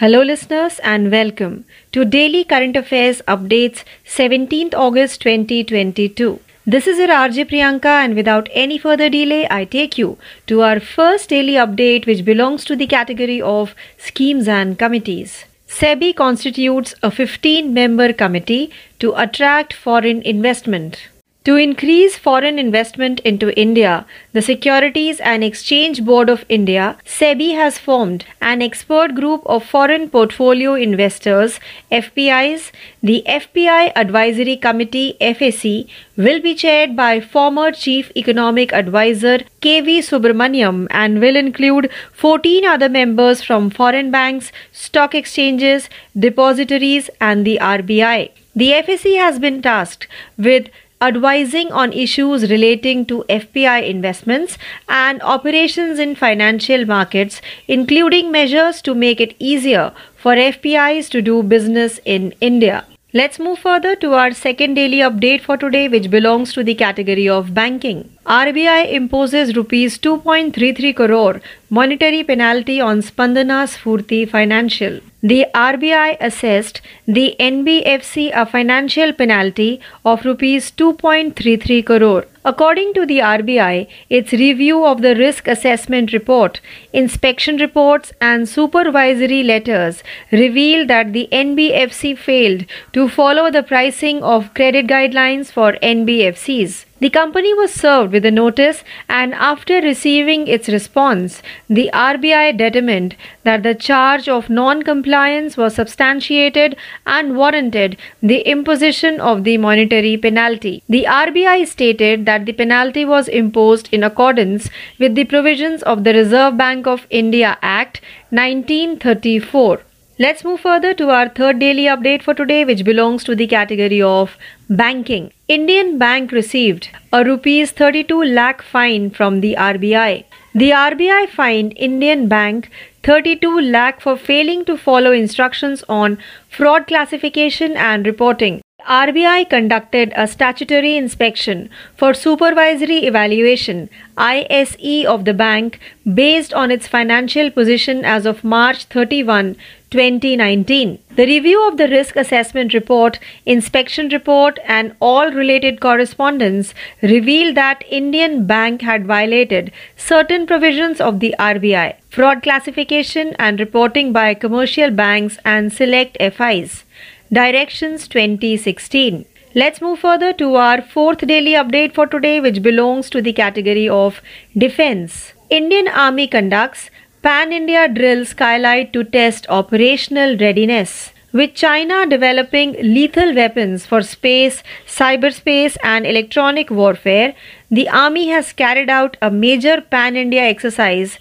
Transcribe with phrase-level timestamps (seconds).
[0.00, 6.40] Hello, listeners, and welcome to Daily Current Affairs Updates 17th August 2022.
[6.66, 10.16] This is your RJ Priyanka, and without any further delay, I take you
[10.46, 15.44] to our first daily update, which belongs to the category of schemes and committees.
[15.68, 18.70] SEBI constitutes a 15 member committee
[19.00, 21.09] to attract foreign investment.
[21.44, 24.04] To increase foreign investment into India,
[24.34, 30.10] the Securities and Exchange Board of India, SEBI has formed an expert group of foreign
[30.10, 31.58] portfolio investors,
[31.90, 32.72] FPIs.
[33.02, 40.88] The FPI Advisory Committee, FAC, will be chaired by former Chief Economic Advisor KV Subramaniam
[40.90, 45.88] and will include 14 other members from foreign banks, stock exchanges,
[46.18, 48.30] depositories, and the RBI.
[48.54, 50.68] The FAC has been tasked with
[51.00, 54.58] advising on issues relating to FPI investments
[54.88, 61.42] and operations in financial markets, including measures to make it easier for FPIs to do
[61.42, 62.84] business in India.
[63.12, 67.28] Let's move further to our second daily update for today, which belongs to the category
[67.28, 68.08] of banking.
[68.24, 71.40] RBI imposes rupees 2.33 crore
[71.72, 74.98] monetary penalty on Spandana Sphurti Financial.
[75.22, 82.26] The RBI assessed the NBFC a financial penalty of rupees 2.33 crore.
[82.44, 86.60] According to the RBI, its review of the risk assessment report,
[86.92, 94.54] inspection reports, and supervisory letters revealed that the NBFC failed to follow the pricing of
[94.54, 96.86] credit guidelines for NBFCs.
[97.00, 103.16] The company was served with a notice, and after receiving its response, the RBI determined
[103.42, 110.18] that the charge of non compliance was substantiated and warranted the imposition of the monetary
[110.18, 110.82] penalty.
[110.90, 116.12] The RBI stated that the penalty was imposed in accordance with the provisions of the
[116.12, 119.80] Reserve Bank of India Act 1934.
[120.22, 124.02] Let's move further to our third daily update for today, which belongs to the category
[124.02, 124.36] of
[124.68, 125.32] banking.
[125.48, 130.24] Indian Bank received a rupees 32 lakh fine from the RBI.
[130.54, 132.70] The RBI fined Indian Bank
[133.02, 136.18] 32 lakh for failing to follow instructions on
[136.50, 138.60] fraud classification and reporting.
[138.86, 145.78] RBI conducted a statutory inspection for supervisory evaluation ISE of the bank
[146.14, 149.56] based on its financial position as of March 31,
[149.90, 150.98] 2019.
[151.16, 157.84] The review of the risk assessment report, inspection report, and all related correspondence revealed that
[157.88, 164.90] Indian Bank had violated certain provisions of the RBI, fraud classification and reporting by commercial
[164.90, 166.84] banks and select FIs.
[167.32, 169.24] Directions 2016.
[169.54, 173.88] Let's move further to our fourth daily update for today, which belongs to the category
[173.88, 174.20] of
[174.58, 175.32] defense.
[175.48, 176.90] Indian Army conducts
[177.22, 181.12] Pan India drill skylight to test operational readiness.
[181.32, 187.36] With China developing lethal weapons for space, cyberspace, and electronic warfare,
[187.70, 191.20] the Army has carried out a major Pan India exercise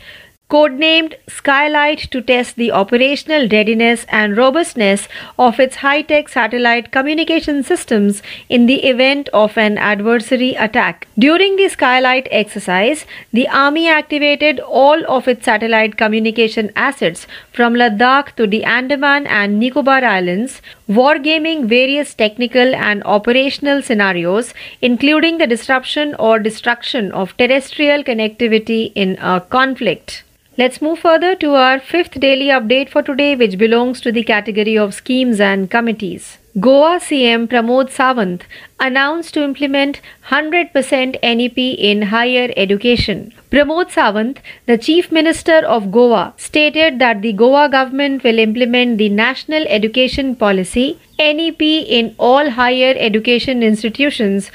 [0.50, 7.62] codenamed Skylight to test the operational readiness and robustness of its high tech satellite communication
[7.62, 11.08] systems in the event of an adversary attack.
[11.20, 18.36] During the Skylight exercise, the Army activated all of its satellite communication assets from Ladakh
[18.36, 26.16] to the Andaman and Nicobar Islands, wargaming various technical and operational scenarios, including the disruption
[26.16, 30.24] or destruction of terrestrial connectivity in a conflict.
[30.60, 34.78] Let's move further to our fifth daily update for today, which belongs to the category
[34.78, 36.38] of schemes and committees.
[36.60, 38.42] Goa CM Pramod Sawant
[38.78, 43.34] announced to implement 100% NEP in higher education.
[43.50, 49.08] Pramod Sawant, the Chief Minister of Goa, stated that the Goa government will implement the
[49.08, 54.52] National Education Policy NEP in all higher education institutions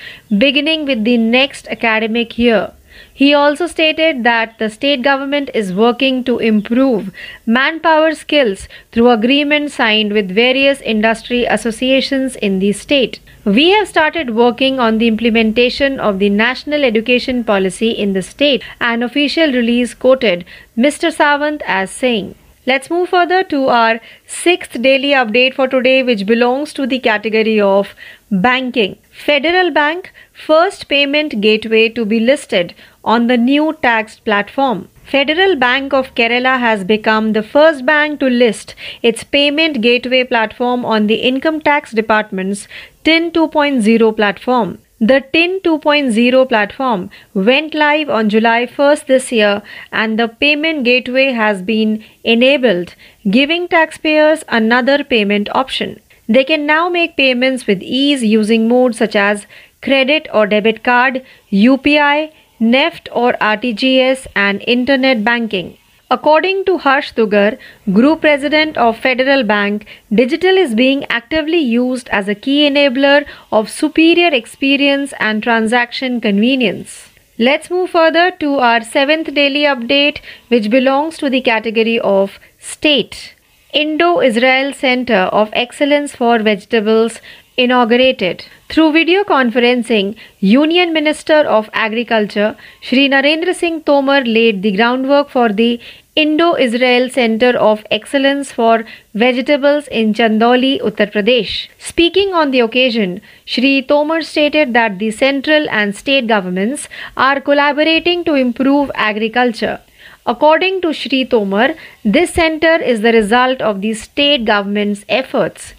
[0.46, 2.72] beginning with the next academic year.
[3.16, 7.12] He also stated that the state government is working to improve
[7.46, 13.20] manpower skills through agreements signed with various industry associations in the state.
[13.44, 18.64] We have started working on the implementation of the national education policy in the state.
[18.80, 20.44] An official release quoted
[20.76, 21.14] Mr.
[21.14, 22.34] Sawant as saying,
[22.66, 27.60] Let's move further to our sixth daily update for today, which belongs to the category
[27.60, 27.94] of
[28.30, 28.96] banking.
[29.26, 32.74] Federal Bank first payment gateway to be listed
[33.04, 34.88] on the new tax platform.
[35.04, 40.86] Federal Bank of Kerala has become the first bank to list its payment gateway platform
[40.86, 42.66] on the Income Tax Department's
[43.04, 44.78] TIN 2.0 platform.
[45.06, 49.60] The TIN 2.0 platform went live on July 1st this year
[49.92, 52.94] and the payment gateway has been enabled,
[53.30, 56.00] giving taxpayers another payment option.
[56.26, 59.46] They can now make payments with ease using modes such as
[59.82, 61.22] credit or debit card,
[61.52, 65.76] UPI, NEFT or RTGS, and internet banking.
[66.10, 67.58] According to Harsh Dugar,
[67.92, 73.70] Group President of Federal Bank, digital is being actively used as a key enabler of
[73.70, 77.08] superior experience and transaction convenience.
[77.38, 80.18] Let's move further to our seventh daily update,
[80.48, 83.34] which belongs to the category of state.
[83.72, 87.20] Indo Israel Center of Excellence for Vegetables
[87.56, 88.44] inaugurated.
[88.68, 95.52] Through video conferencing, Union Minister of Agriculture Shri Narendra Singh Tomar laid the groundwork for
[95.52, 95.80] the
[96.16, 98.84] Indo-Israel Center of Excellence for
[99.14, 101.68] Vegetables in Chandauli, Uttar Pradesh.
[101.78, 108.24] Speaking on the occasion, Shri Tomar stated that the central and state governments are collaborating
[108.24, 109.80] to improve agriculture.
[110.26, 111.74] According to Shri Tomar,
[112.04, 115.74] this center is the result of the state government's efforts.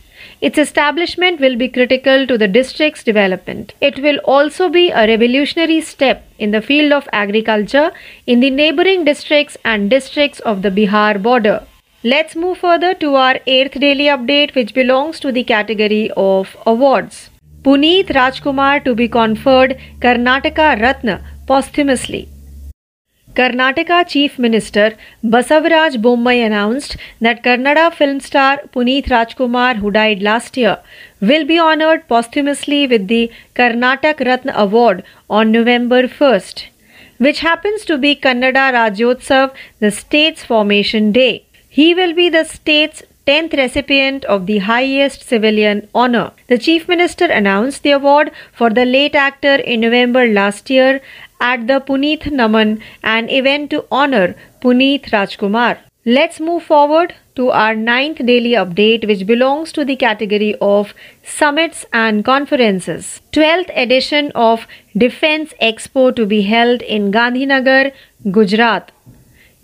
[0.48, 3.74] Its establishment will be critical to the district's development.
[3.82, 7.92] It will also be a revolutionary step in the field of agriculture
[8.28, 11.64] in the neighboring districts and districts of the Bihar border.
[12.04, 17.32] Let's move further to our 8th daily update, which belongs to the category of awards.
[17.64, 22.30] Puneeth Rajkumar to be conferred Karnataka Ratna posthumously.
[23.38, 30.56] Karnataka Chief Minister Basavaraj Bommai announced that Kannada film star Puneeth Rajkumar, who died last
[30.56, 30.78] year,
[31.20, 36.68] will be honored posthumously with the Karnataka Ratna Award on November 1st,
[37.18, 41.44] which happens to be Kannada Rajyotsav, the state's formation day.
[41.68, 46.32] He will be the state's 10th recipient of the highest civilian honor.
[46.48, 51.02] The Chief Minister announced the award for the late actor in November last year
[51.42, 55.78] at the Puneeth Naman, an event to honor Puneeth Rajkumar.
[56.06, 60.94] Let's move forward to our ninth daily update, which belongs to the category of
[61.24, 63.22] summits and conferences.
[63.32, 67.92] 12th edition of Defense Expo to be held in Gandhinagar,
[68.30, 68.92] Gujarat.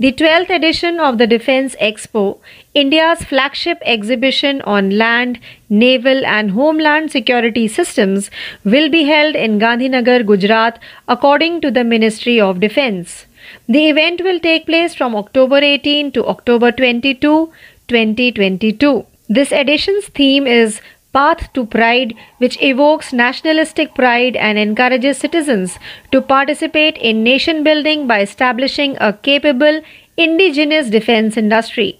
[0.02, 2.40] The 12th edition of the Defense Expo,
[2.74, 5.38] India's flagship exhibition on land,
[5.70, 8.32] naval, and homeland security systems,
[8.64, 13.28] will be held in Gandhinagar, Gujarat, according to the Ministry of Defense.
[13.70, 17.54] The event will take place from October 18 to October 22,
[17.88, 19.06] 2022.
[19.30, 20.82] This edition's theme is
[21.14, 25.78] Path to Pride, which evokes nationalistic pride and encourages citizens
[26.12, 29.82] to participate in nation building by establishing a capable
[30.16, 32.00] indigenous defense industry.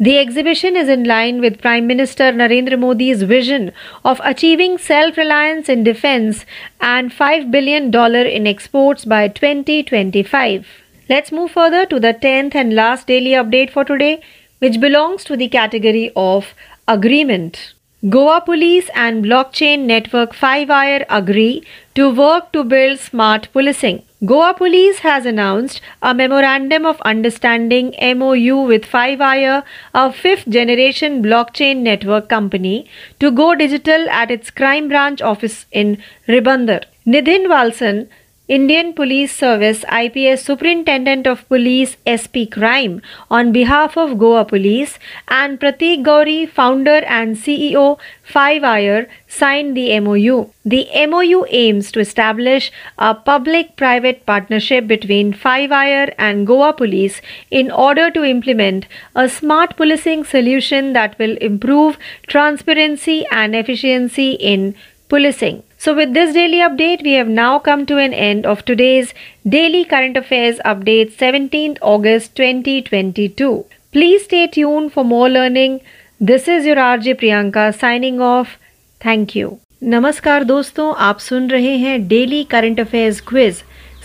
[0.00, 3.72] The exhibition is in line with Prime Minister Narendra Modi's vision
[4.04, 6.44] of achieving self reliance in defense
[6.80, 10.66] and $5 billion in exports by 2025.
[11.08, 14.20] Let's move further to the 10th and last daily update for today,
[14.58, 16.54] which belongs to the category of
[16.86, 17.74] agreement.
[18.06, 21.64] Goa Police and blockchain network 5ire agree
[21.96, 24.04] to work to build smart policing.
[24.24, 29.64] Goa Police has announced a memorandum of understanding MOU with 5ire,
[29.94, 36.00] a fifth generation blockchain network company, to go digital at its crime branch office in
[36.28, 36.82] Ribandar.
[37.04, 38.06] Nidhin Valsan,
[38.48, 44.98] Indian Police Service IPS Superintendent of Police SP Crime on behalf of Goa Police
[45.28, 50.50] and Pratik Gauri, founder and CEO 5ire, signed the MOU.
[50.64, 57.20] The MOU aims to establish a public private partnership between 5ire and Goa Police
[57.50, 64.74] in order to implement a smart policing solution that will improve transparency and efficiency in
[65.10, 65.62] policing.
[65.77, 69.13] So, with this daily update, we have now come to an end of today's
[69.45, 73.65] daily current affairs update 17th August 2022.
[73.91, 75.81] Please stay tuned for more learning.
[76.19, 78.57] This is your RJ Priyanka signing off.
[79.01, 79.51] Thank you.
[79.81, 83.61] नमस्कार दोस्तों आप सुन रहे हैं daily current affairs quiz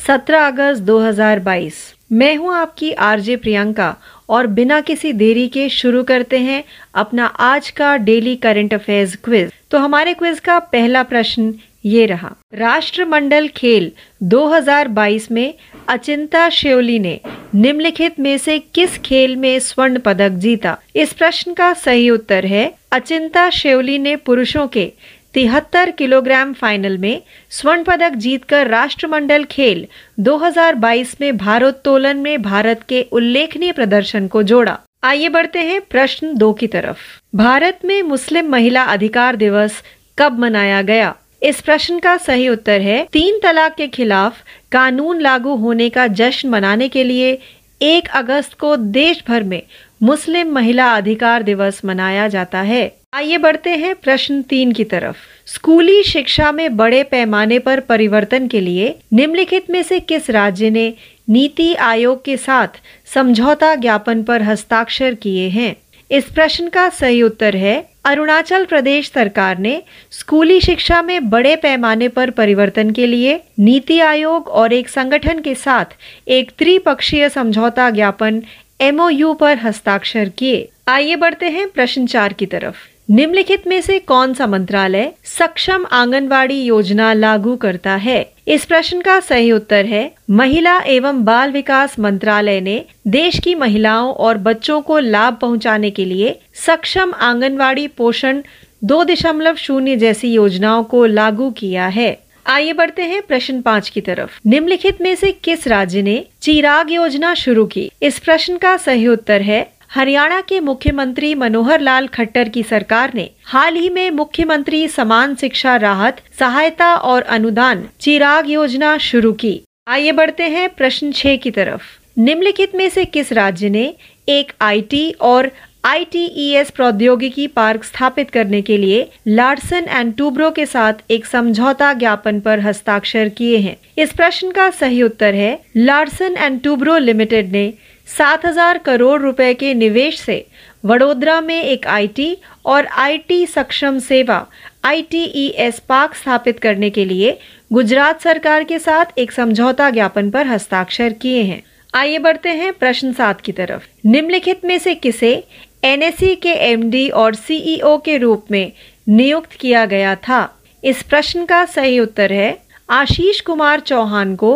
[0.09, 1.75] 17 अगस्त 2022
[2.16, 3.94] मैं हूँ आपकी आरजे प्रियंका
[4.30, 6.62] और बिना किसी देरी के शुरू करते हैं
[6.94, 11.52] अपना आज का डेली करंट अफेयर्स क्विज। तो हमारे क्विज का पहला प्रश्न
[11.84, 13.90] ये रहा। राष्ट्रमंडल खेल
[14.22, 15.52] 2022 में
[15.88, 17.18] अचिंता श्योली ने
[17.54, 20.76] निम्नलिखित में से किस खेल में स्वर्ण पदक जीता?
[20.94, 24.90] इस प्रश्न का सही उत्तर है, अचिंता श्योली ने पुरुषों के
[25.34, 29.86] तिहत्तर किलोग्राम फाइनल में स्वर्ण पदक जीतकर राष्ट्रमंडल खेल
[30.20, 36.54] 2022 में भारोत्तोलन में भारत के उल्लेखनीय प्रदर्शन को जोड़ा। आइए बढ़ते हैं प्रश्न दो
[36.54, 36.98] की तरफ़।
[37.36, 39.82] भारत में मुस्लिम महिला अधिकार दिवस
[40.18, 41.14] कब मनाया गया?
[41.42, 44.38] इस प्रश्न का सही उत्तर है, तीन तलाक के खिलाफ
[44.72, 47.38] कानून लागू होने का जश्न मनाने के लिए
[47.82, 49.62] एक अगस्त को देश भर में
[50.02, 55.16] मुस्लिम महिला अधिकार दिवस मनाया जाता है। आइए बढ़ते हैं प्रश्न तीन की तरफ़।
[55.46, 60.94] स्कूली शिक्षा में बड़े पैमाने पर परिवर्तन के लिए निम्नलिखित में से किस राज्य ने
[61.30, 62.68] नीति आयोग के साथ
[63.14, 65.76] समझौता ज्ञापन पर हस्ताक्षर किए हैं?
[66.12, 72.08] इस प्रश्न का सही उत्तर है, अरुणाचल प्रदेश सरकार ने स्कूली शिक्षा में बड़े पैमाने
[72.08, 75.86] पर परिवर्तन के लिए नीति आयोग और एक संगठन के साथ
[76.28, 78.42] एक त्रिपक्षीय समझौता ज्ञापन
[78.82, 82.76] एमओयू पर हस्ताक्षर किए। आइए बढ़ते हैं प्रश्न चार की तरफ़।
[83.10, 88.24] निम्नलिखित में से कौन सा मंत्रालय सक्षम आंगनवाड़ी योजना लागू करता है?
[88.48, 94.14] इस प्रश्न का सही उत्तर है, महिला एवं बाल विकास मंत्रालय ने देश की महिलाओं
[94.14, 98.42] और बच्चों को लाभ पहुँचाने के लिए सक्षम आंगनवाड़ी पोषण
[98.84, 104.02] दो दशमलव शून्य जैसी योजनाओं को लागू किया है। आइए बढ़ते हैं प्रश्न पाँच की
[104.02, 107.92] तरफ़। निम्नलिखित में से किस राज्य ने चिराग योजना शुरू की?
[108.02, 113.30] इस प्रश्न का सही उत्तर है हरियाणा के मुख्यमंत्री मनोहर लाल खट्टर की सरकार ने
[113.46, 120.12] हाल ही में मुख्यमंत्री समान शिक्षा राहत, सहायता और अनुदान चिराग योजना शुरू की। आइए
[120.12, 121.82] बढ़ते हैं प्रश्न छह की तरफ़।
[122.18, 123.94] निम्नलिखित में से किस राज्य ने
[124.30, 125.52] एक आईटी और
[125.86, 132.40] आईटीईएस प्रौद्योगिकी पार्क स्थापित करने के लिए लार्सन एंड टूब्रो के साथ एक समझौता ज्ञापन
[132.40, 133.78] पर हस्ताक्षर किए हैं?
[133.98, 137.74] इस प्रश्न का सही उत्तर है, लार्सन एंड टूब्रो लिमिटेड ने
[138.08, 140.46] 7000 करोड़ रुपए के निवेश से
[140.86, 144.44] वडोदरा में एक आईटी और आईटी सक्षम सेवा
[144.84, 147.32] आईटीईएस पार्क स्थापित करने के लिए
[147.74, 153.12] गुजरात सरकार के साथ एक समझौता ज्ञापन पर हस्ताक्षर किए हैं। आइए बढ़ते हैं प्रश्न
[153.12, 155.44] सात की तरफ़। निम्नलिखित में से किसे
[155.84, 158.72] एनएससी के एमडी और सीईओ के रूप में
[159.08, 160.46] नियुक्त किया गया था?
[160.84, 162.52] इस प्रश्न का सही उत्तर है
[162.94, 164.50] आशीष कुमार चौहान को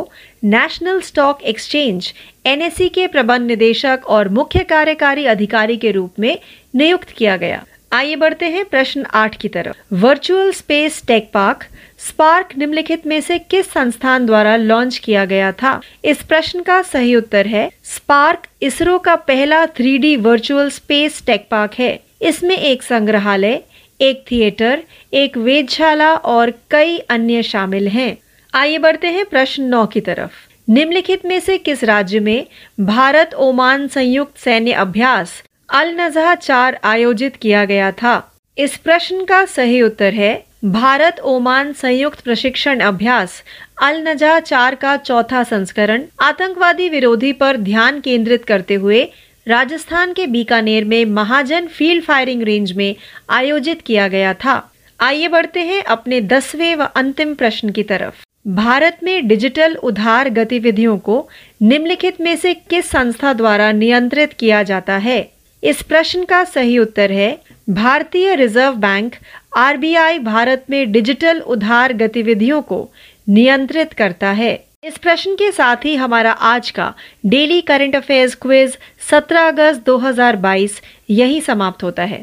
[0.43, 2.11] नेशनल स्टॉक एक्सचेंज
[2.45, 6.37] एनएससी के प्रबंध निदेशक और मुख्य कार्यकारी अधिकारी के रूप में
[6.75, 11.65] नियुक्त किया गया। आइए बढ़ते हैं प्रश्न आठ की तरफ़। Virtual space tech park
[12.07, 15.79] spark निम्नलिखित में से किस संस्थान द्वारा लॉन्च किया गया था?
[16.05, 21.79] इस प्रश्न का सही उत्तर है स्पार्क इसरो का पहला three virtual space tech park
[21.79, 23.59] है। इसमें एक संग्रहालय,
[23.99, 24.79] एक थिएटर
[25.13, 28.15] एक वेदशाला और कई अन्य शामिल हैं।
[28.57, 30.31] आइए बढ़ते हैं प्रश्न नौ की तरफ़।
[30.67, 32.45] निम्नलिखित में से किस राज्य में
[32.79, 35.31] भारत ओमान संयुक्त सैन्य अभ्यास
[35.69, 38.13] अल नजहा चार आयोजित किया गया था?
[38.57, 40.33] इस प्रश्न का सही उत्तर है,
[40.65, 43.41] भारत ओमान संयुक्त प्रशिक्षण अभ्यास
[43.83, 49.03] अल नजहा चार का चौथा संस्करण आतंकवादी विरोधी पर ध्यान केंद्रित करते हुए
[49.47, 52.95] राजस्थान के बीकानेर में महाजन फ़ील्ड फायरिंग रेंज में
[53.29, 54.61] आयोजित किया गया था।
[54.99, 60.97] आइए बढ़ते हैं अपने दसवें व अंतिम प्रश्न की तरफ़। भारत में डिजिटल उधार गतिविधियों
[60.97, 61.21] को
[61.61, 65.21] निम्नलिखित में से किस संस्था द्वारा नियंत्रित किया जाता है?
[65.63, 67.31] इस प्रश्न का सही उत्तर है,
[67.67, 69.09] भारतीय रिज़र्व बैंक
[69.55, 72.85] आरबीआई भारत में डिजिटल उधार गतिविधियों को
[73.27, 76.91] नियंत्रित करता है। इस प्रश्न के साथ ही हमारा आज का
[77.23, 78.71] डेली करंट अफेयर्स क्विज
[79.11, 80.69] 17 अगस्त 2022
[81.09, 82.17] यही समाप्त होता है।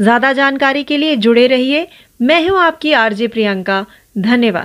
[0.00, 1.84] ज़्यादा जानकारी के लिए जुड़े रहिए।
[2.20, 3.82] मैं हूँ आपकी आरजे प्रियंका।
[4.18, 4.64] धन्यवाद।